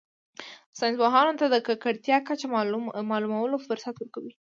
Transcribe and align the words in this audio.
ساینس 0.77 0.97
پوهانو 1.01 1.37
ته 1.39 1.45
د 1.49 1.55
ککړتیا 1.67 2.17
کچه 2.27 2.45
معلومولو 3.11 3.57
فرصت 3.67 3.95
ورکوي 3.97 4.33